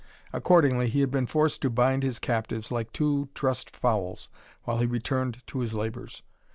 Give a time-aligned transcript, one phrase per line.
[0.33, 4.29] Accordingly, he had been forced to bind his captives like two trussed fowls
[4.63, 6.23] while he returned to his labors.